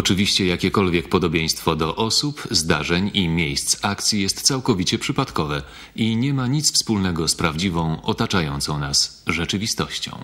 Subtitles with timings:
[0.00, 5.62] Oczywiście jakiekolwiek podobieństwo do osób, zdarzeń i miejsc akcji jest całkowicie przypadkowe
[5.96, 10.18] i nie ma nic wspólnego z prawdziwą, otaczającą nas rzeczywistością.